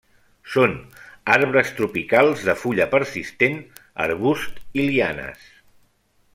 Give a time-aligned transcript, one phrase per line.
[0.53, 0.71] Són
[1.33, 3.61] arbres tropicals de fulla persistent,
[4.09, 5.49] arbusts i lianes.